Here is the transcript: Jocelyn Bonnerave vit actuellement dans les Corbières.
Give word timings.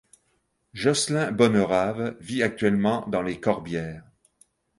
Jocelyn 0.73 1.29
Bonnerave 1.31 2.17
vit 2.19 2.41
actuellement 2.41 3.05
dans 3.07 3.21
les 3.21 3.39
Corbières. 3.39 4.03